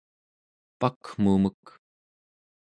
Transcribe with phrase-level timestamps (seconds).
[0.79, 1.63] pakmumek